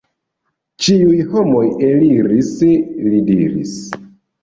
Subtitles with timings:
[0.85, 3.81] Ĉiuj homoj eliris, li diris.